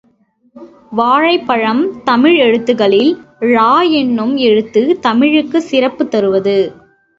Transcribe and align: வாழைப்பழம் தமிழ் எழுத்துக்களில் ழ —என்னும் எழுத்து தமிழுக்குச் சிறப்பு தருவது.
வாழைப்பழம் 0.91 1.83
தமிழ் 2.03 2.37
எழுத்துக்களில் 2.37 3.11
ழ 3.51 3.67
—என்னும் 3.91 4.35
எழுத்து 4.47 4.83
தமிழுக்குச் 5.01 5.69
சிறப்பு 5.69 6.07
தருவது. 6.07 6.57